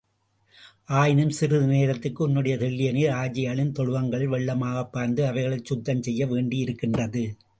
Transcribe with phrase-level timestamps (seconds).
[0.91, 7.25] ஆயினும், சிறிது நேரத்திற்கு உன்னுடைய தெள்ளிய நீர் ஆஜியளின் தொழுவங்களில் வெள்ளமாகப் பாய்ந்து அவைகளைச் சுத்தம் செய்ய வேண்டியிருக்கின்றது.